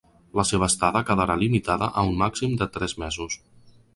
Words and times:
La 0.37 0.43
seva 0.51 0.69
estada 0.71 1.01
quedarà 1.09 1.35
limitada 1.41 1.91
a 2.01 2.05
un 2.13 2.17
màxim 2.23 2.57
de 2.63 2.71
tres 2.79 2.99
mesos. 3.05 3.37